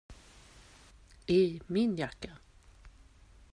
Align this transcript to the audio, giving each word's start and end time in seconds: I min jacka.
I 1.39 1.61
min 1.67 1.95
jacka. 1.99 2.31